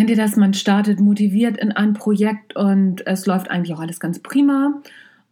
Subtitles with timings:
[0.00, 0.36] Kennt ihr das?
[0.36, 4.80] Man startet motiviert in ein Projekt und es läuft eigentlich auch alles ganz prima.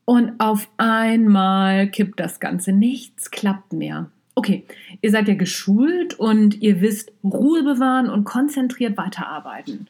[0.04, 2.72] Und auf einmal kippt das Ganze.
[2.72, 4.10] Nichts klappt mehr.
[4.34, 4.66] Okay,
[5.00, 9.88] ihr seid ja geschult und ihr wisst Ruhe bewahren und konzentriert weiterarbeiten.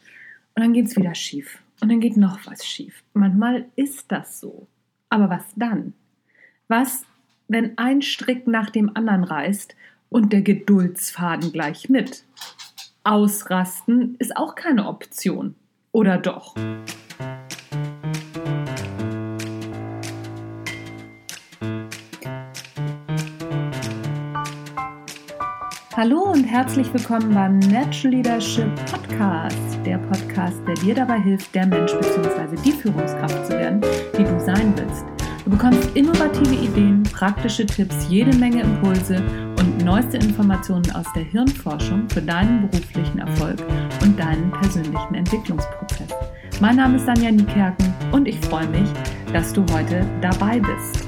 [0.55, 1.59] Und dann geht es wieder schief.
[1.81, 3.03] Und dann geht noch was schief.
[3.15, 4.69] Manchmal ist das so.
[5.11, 5.93] Aber was dann?
[6.69, 7.03] Was,
[7.49, 9.75] wenn ein Strick nach dem anderen reißt
[10.09, 12.23] und der Geduldsfaden gleich mit?
[13.09, 15.55] Ausrasten ist auch keine Option.
[15.93, 16.55] Oder doch?
[25.97, 31.67] Hallo und herzlich willkommen beim Natural Leadership Podcast, der Podcast, der dir dabei hilft, der
[31.67, 32.57] Mensch bzw.
[32.63, 33.81] die Führungskraft zu werden,
[34.19, 35.07] die du sein willst.
[35.47, 39.48] Du bekommst innovative Ideen, praktische Tipps, jede Menge Impulse
[39.79, 43.59] neueste Informationen aus der Hirnforschung für deinen beruflichen Erfolg
[44.03, 46.11] und deinen persönlichen Entwicklungsprozess.
[46.61, 48.89] Mein Name ist Danja Niekerken und ich freue mich,
[49.33, 51.07] dass du heute dabei bist.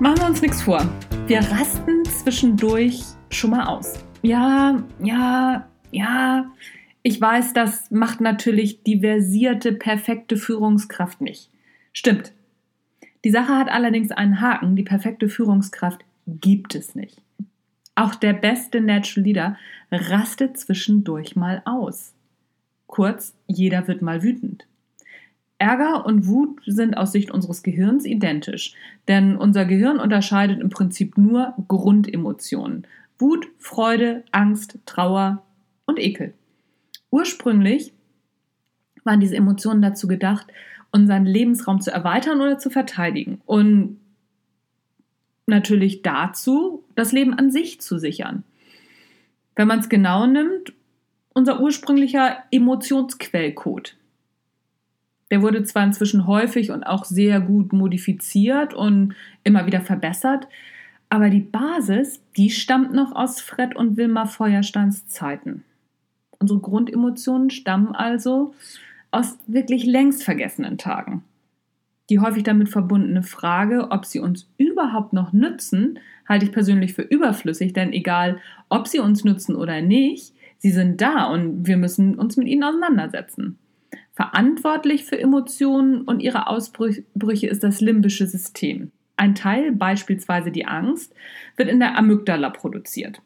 [0.00, 0.80] Machen wir uns nichts vor.
[1.26, 3.94] Wir rasten zwischendurch schon mal aus.
[4.22, 6.44] Ja, ja, ja,
[7.08, 11.48] ich weiß, das macht natürlich die versierte, perfekte Führungskraft nicht.
[11.94, 12.34] Stimmt.
[13.24, 14.76] Die Sache hat allerdings einen Haken.
[14.76, 17.22] Die perfekte Führungskraft gibt es nicht.
[17.94, 19.56] Auch der beste Natural Leader
[19.90, 22.12] rastet zwischendurch mal aus.
[22.86, 24.66] Kurz, jeder wird mal wütend.
[25.56, 28.74] Ärger und Wut sind aus Sicht unseres Gehirns identisch,
[29.08, 32.86] denn unser Gehirn unterscheidet im Prinzip nur Grundemotionen.
[33.18, 35.42] Wut, Freude, Angst, Trauer
[35.86, 36.34] und Ekel.
[37.10, 37.92] Ursprünglich
[39.04, 40.46] waren diese Emotionen dazu gedacht,
[40.92, 43.98] unseren Lebensraum zu erweitern oder zu verteidigen und
[45.46, 48.44] natürlich dazu, das Leben an sich zu sichern.
[49.56, 50.72] Wenn man es genau nimmt,
[51.32, 53.96] unser ursprünglicher Emotionsquellcode.
[55.30, 60.48] Der wurde zwar inzwischen häufig und auch sehr gut modifiziert und immer wieder verbessert,
[61.10, 65.64] aber die Basis, die stammt noch aus Fred und Wilma Feuersteins Zeiten.
[66.40, 68.54] Unsere Grundemotionen stammen also
[69.10, 71.24] aus wirklich längst vergessenen Tagen.
[72.10, 77.02] Die häufig damit verbundene Frage, ob sie uns überhaupt noch nützen, halte ich persönlich für
[77.02, 78.38] überflüssig, denn egal,
[78.68, 82.64] ob sie uns nützen oder nicht, sie sind da und wir müssen uns mit ihnen
[82.64, 83.58] auseinandersetzen.
[84.14, 88.90] Verantwortlich für Emotionen und ihre Ausbrüche ist das limbische System.
[89.16, 91.14] Ein Teil, beispielsweise die Angst,
[91.56, 93.20] wird in der Amygdala produziert.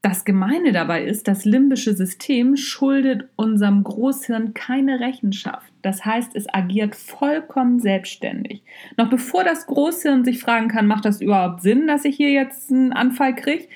[0.00, 5.72] Das Gemeine dabei ist, das limbische System schuldet unserem Großhirn keine Rechenschaft.
[5.82, 8.62] Das heißt, es agiert vollkommen selbstständig.
[8.96, 12.70] Noch bevor das Großhirn sich fragen kann, macht das überhaupt Sinn, dass ich hier jetzt
[12.70, 13.66] einen Anfall kriege,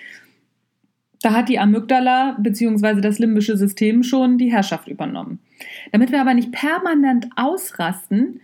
[1.23, 3.01] da hat die Amygdala bzw.
[3.01, 5.39] das limbische System schon die Herrschaft übernommen.
[5.93, 8.41] Damit wir aber nicht permanent ausrasten,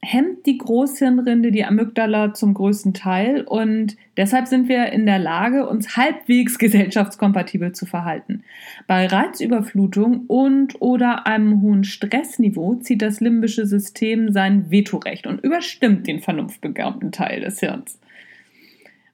[0.00, 5.68] hemmt die Großhirnrinde die Amygdala zum größten Teil und deshalb sind wir in der Lage,
[5.68, 8.44] uns halbwegs gesellschaftskompatibel zu verhalten.
[8.86, 16.06] Bei Reizüberflutung und oder einem hohen Stressniveau zieht das limbische System sein Vetorecht und überstimmt
[16.06, 17.98] den vernunftbegabten Teil des Hirns.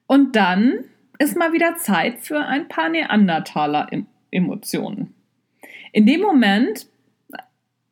[0.07, 0.75] Und dann
[1.19, 5.15] ist mal wieder Zeit für ein paar Neandertaler-Emotionen.
[5.93, 6.89] In dem Moment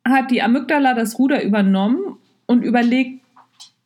[0.05, 3.23] hat die Amygdala das Ruder übernommen und überlegt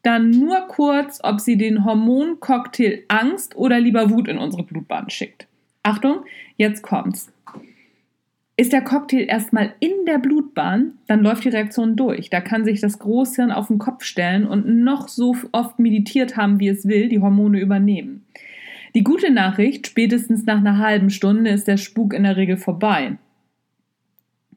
[0.04, 5.48] dann nur kurz, ob sie den Hormoncocktail Angst oder lieber Wut in unsere Blutbahn schickt.
[5.84, 6.26] Achtung,
[6.56, 7.32] jetzt kommt's.
[8.60, 12.32] Ist der Cocktail erstmal in der Blutbahn, dann läuft die Reaktion durch.
[12.32, 16.60] Da kann sich das Großhirn auf den Kopf stellen und noch so oft meditiert haben,
[16.60, 18.26] wie es will, die Hormone übernehmen.
[18.96, 23.18] Die gute Nachricht, spätestens nach einer halben Stunde ist der Spuk in der Regel vorbei.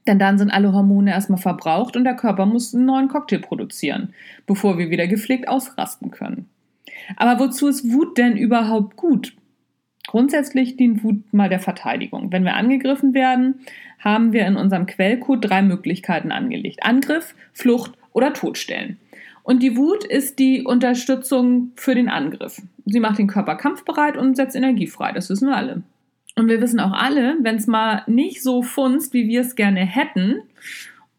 [0.07, 4.15] Denn dann sind alle Hormone erstmal verbraucht und der Körper muss einen neuen Cocktail produzieren,
[4.47, 6.49] bevor wir wieder gepflegt ausrasten können.
[7.17, 9.35] Aber wozu ist Wut denn überhaupt gut?
[10.07, 12.33] Grundsätzlich dient Wut mal der Verteidigung.
[12.33, 13.61] Wenn wir angegriffen werden,
[13.99, 16.83] haben wir in unserem Quellcode drei Möglichkeiten angelegt.
[16.83, 18.99] Angriff, Flucht oder Todstellen.
[19.43, 22.61] Und die Wut ist die Unterstützung für den Angriff.
[22.87, 25.13] Sie macht den Körper kampfbereit und setzt Energie frei.
[25.13, 25.83] Das wissen wir alle.
[26.41, 29.81] Und wir wissen auch alle, wenn es mal nicht so funzt, wie wir es gerne
[29.81, 30.41] hätten,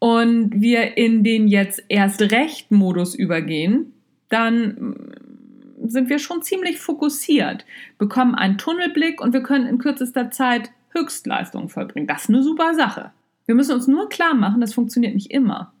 [0.00, 3.92] und wir in den jetzt erst recht Modus übergehen,
[4.30, 7.64] dann mm, sind wir schon ziemlich fokussiert,
[7.98, 12.08] bekommen einen Tunnelblick und wir können in kürzester Zeit Höchstleistungen vollbringen.
[12.08, 13.12] Das ist eine super Sache.
[13.46, 15.72] Wir müssen uns nur klar machen, das funktioniert nicht immer.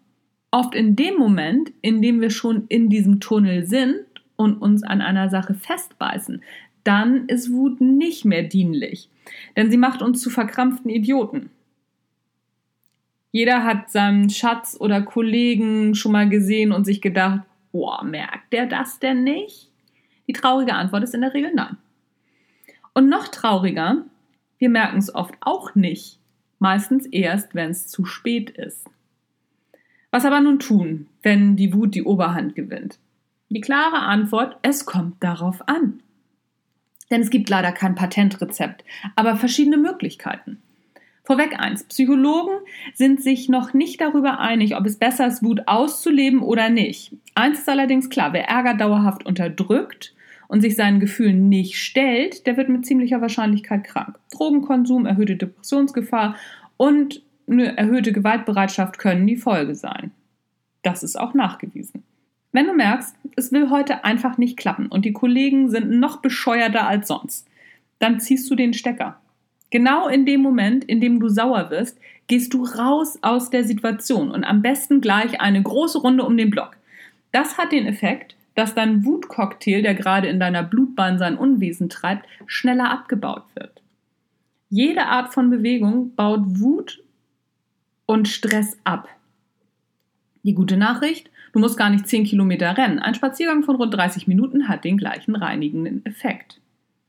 [0.52, 4.04] Oft in dem Moment, in dem wir schon in diesem Tunnel sind
[4.36, 6.42] und uns an einer Sache festbeißen,
[6.84, 9.08] dann ist Wut nicht mehr dienlich,
[9.56, 11.50] denn sie macht uns zu verkrampften Idioten.
[13.30, 17.40] Jeder hat seinen Schatz oder Kollegen schon mal gesehen und sich gedacht,
[17.72, 19.70] boah, merkt der das denn nicht?
[20.28, 21.78] Die traurige Antwort ist in der Regel nein.
[22.94, 24.04] Und noch trauriger,
[24.58, 26.18] wir merken es oft auch nicht,
[26.58, 28.86] meistens erst, wenn es zu spät ist.
[30.10, 32.98] Was aber nun tun, wenn die Wut die Oberhand gewinnt?
[33.48, 36.02] Die klare Antwort, es kommt darauf an.
[37.12, 40.62] Denn es gibt leider kein Patentrezept, aber verschiedene Möglichkeiten.
[41.24, 41.84] Vorweg eins.
[41.84, 42.54] Psychologen
[42.94, 47.14] sind sich noch nicht darüber einig, ob es besser ist, Wut auszuleben oder nicht.
[47.34, 50.14] Eins ist allerdings klar, wer Ärger dauerhaft unterdrückt
[50.48, 54.18] und sich seinen Gefühlen nicht stellt, der wird mit ziemlicher Wahrscheinlichkeit krank.
[54.32, 56.34] Drogenkonsum, erhöhte Depressionsgefahr
[56.76, 60.12] und eine erhöhte Gewaltbereitschaft können die Folge sein.
[60.82, 62.02] Das ist auch nachgewiesen.
[62.52, 66.86] Wenn du merkst, es will heute einfach nicht klappen und die Kollegen sind noch bescheuerter
[66.86, 67.48] als sonst,
[67.98, 69.18] dann ziehst du den Stecker.
[69.70, 74.30] Genau in dem Moment, in dem du sauer wirst, gehst du raus aus der Situation
[74.30, 76.76] und am besten gleich eine große Runde um den Block.
[77.32, 82.26] Das hat den Effekt, dass dein Wutcocktail, der gerade in deiner Blutbahn sein Unwesen treibt,
[82.46, 83.80] schneller abgebaut wird.
[84.68, 87.02] Jede Art von Bewegung baut Wut
[88.04, 89.08] und Stress ab.
[90.44, 92.98] Die gute Nachricht, du musst gar nicht 10 Kilometer rennen.
[92.98, 96.60] Ein Spaziergang von rund 30 Minuten hat den gleichen reinigenden Effekt.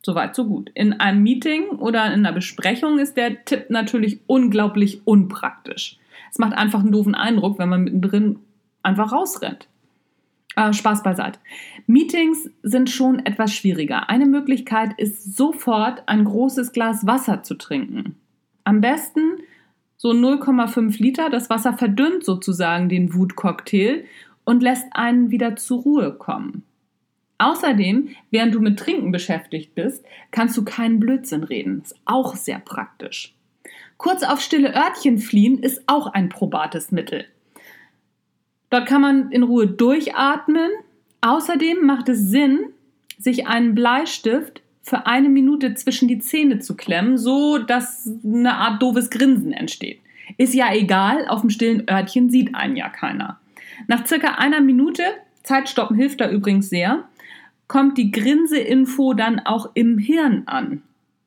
[0.05, 0.69] Soweit, so gut.
[0.73, 5.97] In einem Meeting oder in einer Besprechung ist der Tipp natürlich unglaublich unpraktisch.
[6.29, 8.39] Es macht einfach einen doofen Eindruck, wenn man mittendrin
[8.83, 9.67] einfach rausrennt.
[10.55, 11.39] Äh, Spaß beiseite.
[11.87, 14.09] Meetings sind schon etwas schwieriger.
[14.09, 18.15] Eine Möglichkeit ist sofort ein großes Glas Wasser zu trinken.
[18.63, 19.39] Am besten
[20.03, 21.29] so 0,5 Liter.
[21.29, 24.03] Das Wasser verdünnt sozusagen den Wutcocktail
[24.43, 26.63] und lässt einen wieder zur Ruhe kommen.
[27.37, 31.81] Außerdem, während du mit Trinken beschäftigt bist, kannst du keinen Blödsinn reden.
[31.83, 33.33] Ist auch sehr praktisch.
[33.95, 37.23] Kurz auf stille Örtchen fliehen ist auch ein probates Mittel.
[38.69, 40.69] Dort kann man in Ruhe durchatmen.
[41.21, 42.59] Außerdem macht es Sinn,
[43.17, 48.81] sich einen Bleistift für eine Minute zwischen die Zähne zu klemmen, so dass eine Art
[48.81, 49.99] doofes Grinsen entsteht.
[50.37, 53.39] Ist ja egal, auf dem stillen Örtchen sieht einen ja keiner.
[53.87, 55.03] Nach circa einer Minute,
[55.43, 57.05] Zeitstoppen hilft da übrigens sehr,
[57.67, 60.83] kommt die Grinseinfo dann auch im Hirn an.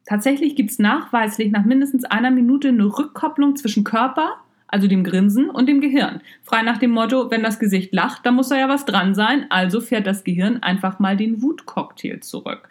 [0.06, 4.36] Tatsächlich gibt es nachweislich nach mindestens einer Minute eine Rückkopplung zwischen Körper
[4.68, 6.20] also dem Grinsen und dem Gehirn.
[6.42, 9.46] Frei nach dem Motto, wenn das Gesicht lacht, dann muss da ja was dran sein,
[9.50, 12.68] also fährt das Gehirn einfach mal den Wutcocktail zurück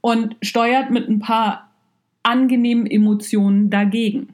[0.00, 1.70] und steuert mit ein paar
[2.22, 4.28] angenehmen Emotionen dagegen.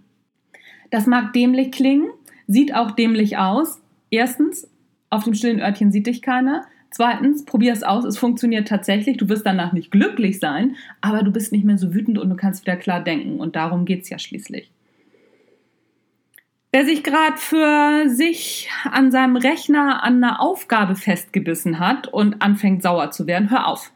[0.91, 2.11] Das mag dämlich klingen,
[2.47, 3.81] sieht auch dämlich aus.
[4.11, 4.69] Erstens,
[5.11, 6.65] auf dem stillen Örtchen sieht dich keiner.
[6.91, 9.19] Zweitens, probier es aus, es funktioniert tatsächlich.
[9.19, 12.37] Du wirst danach nicht glücklich sein, aber du bist nicht mehr so wütend und du
[12.37, 13.41] kannst wieder klar denken.
[13.41, 14.71] Und darum geht es ja schließlich.
[16.71, 22.83] Wer sich gerade für sich an seinem Rechner an einer Aufgabe festgebissen hat und anfängt
[22.83, 23.91] sauer zu werden, hör auf.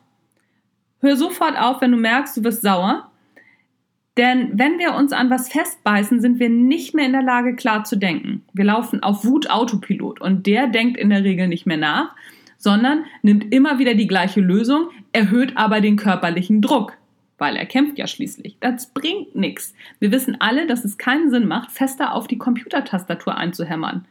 [1.01, 3.11] Hör sofort auf, wenn du merkst, du wirst sauer.
[4.17, 7.85] Denn wenn wir uns an was festbeißen, sind wir nicht mehr in der Lage, klar
[7.85, 8.43] zu denken.
[8.55, 12.15] Wir laufen auf Wut-Autopilot und der denkt in der Regel nicht mehr nach,
[12.57, 16.97] sondern nimmt immer wieder die gleiche Lösung, erhöht aber den körperlichen Druck
[17.43, 18.57] weil er kämpft ja schließlich.
[18.61, 19.75] Das bringt nichts.
[19.99, 24.07] Wir wissen alle, dass es keinen Sinn macht, fester auf die Computertastatur einzuhämmern.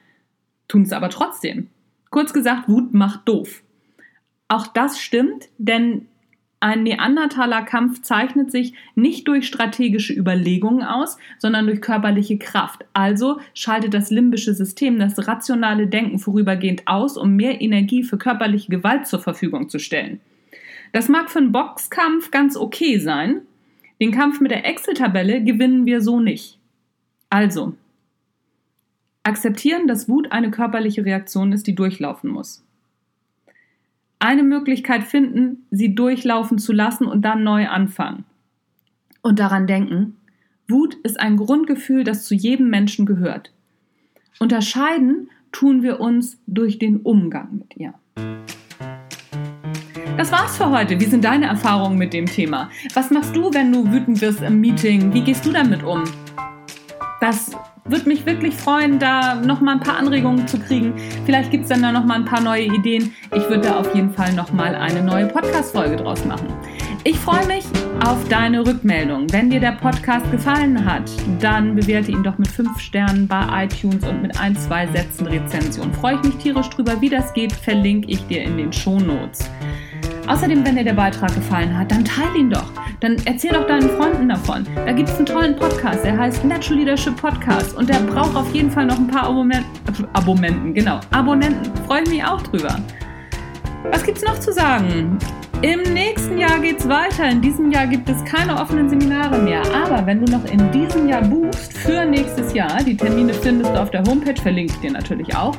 [0.67, 1.70] Tun es aber trotzdem.
[2.10, 3.63] Kurz gesagt, Wut macht doof.
[4.50, 6.08] Auch das stimmt, denn
[6.60, 12.84] ein Neandertaler Kampf zeichnet sich nicht durch strategische Überlegungen aus, sondern durch körperliche Kraft.
[12.91, 18.70] Also schaltet das limbische System das rationale Denken vorübergehend aus, um mehr Energie für körperliche
[18.70, 20.20] Gewalt zur Verfügung zu stellen.
[20.91, 23.41] Das mag für einen Boxkampf ganz okay sein.
[24.00, 26.60] Den Kampf mit der Excel-Tabelle gewinnen wir so nicht.
[27.29, 27.75] Also,
[29.24, 32.63] akzeptieren, dass Wut eine körperliche Reaktion ist, die durchlaufen muss.
[34.19, 38.25] Eine Möglichkeit finden, sie durchlaufen zu lassen und dann neu anfangen.
[39.21, 40.17] Und daran denken,
[40.67, 43.51] Wut ist ein Grundgefühl, das zu jedem Menschen gehört.
[44.39, 47.93] Unterscheiden tun wir uns durch den Umgang mit ihr.
[50.18, 51.00] Das war's für heute.
[51.00, 52.70] Wie sind deine Erfahrungen mit dem Thema?
[52.94, 55.13] Was machst du, wenn du wütend wirst im Meeting?
[55.13, 56.03] Wie gehst du damit um?
[57.22, 57.51] Das
[57.86, 60.94] würde mich wirklich freuen, da nochmal ein paar Anregungen zu kriegen.
[61.25, 63.13] Vielleicht gibt es dann da nochmal ein paar neue Ideen.
[63.36, 66.48] Ich würde da auf jeden Fall nochmal eine neue Podcast-Folge draus machen.
[67.03, 67.65] Ich freue mich
[68.06, 69.32] auf deine Rückmeldung.
[69.32, 74.06] Wenn dir der Podcast gefallen hat, dann bewerte ihn doch mit 5 Sternen bei iTunes
[74.08, 75.91] und mit ein, zwei Sätzen Rezension.
[75.94, 77.01] Freue ich mich tierisch drüber.
[77.01, 79.50] Wie das geht, verlinke ich dir in den Show Notes.
[80.31, 82.71] Außerdem, wenn dir der Beitrag gefallen hat, dann teile ihn doch.
[83.01, 84.65] Dann erzähl doch deinen Freunden davon.
[84.85, 88.53] Da gibt es einen tollen Podcast, der heißt Natural Leadership Podcast und der braucht auf
[88.55, 90.07] jeden Fall noch ein paar Abonnenten.
[90.13, 91.01] Abonnenten, genau.
[91.11, 91.75] Abonnenten.
[91.85, 92.79] Freue ich mich auch drüber.
[93.91, 95.19] Was gibt's noch zu sagen?
[95.63, 97.29] Im nächsten Jahr geht's weiter.
[97.29, 99.63] In diesem Jahr gibt es keine offenen Seminare mehr.
[99.83, 103.81] Aber wenn du noch in diesem Jahr buchst für nächstes Jahr, die Termine findest du
[103.81, 105.57] auf der Homepage, verlinke ich dir natürlich auch.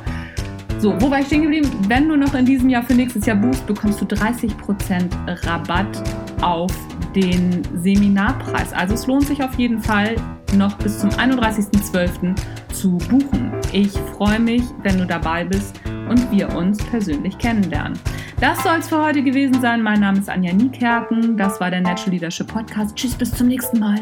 [0.83, 1.69] So, wo war ich stehen geblieben?
[1.87, 6.03] Wenn du noch in diesem Jahr für nächstes Jahr buchst, bekommst du 30% Rabatt
[6.41, 6.73] auf
[7.15, 8.73] den Seminarpreis.
[8.73, 10.17] Also es lohnt sich auf jeden Fall
[10.57, 12.35] noch bis zum 31.12.
[12.73, 13.53] zu buchen.
[13.71, 17.97] Ich freue mich, wenn du dabei bist und wir uns persönlich kennenlernen.
[18.41, 19.81] Das soll es für heute gewesen sein.
[19.81, 21.37] Mein Name ist Anja Niekerken.
[21.37, 22.97] Das war der Natural Leadership Podcast.
[22.97, 24.01] Tschüss, bis zum nächsten Mal.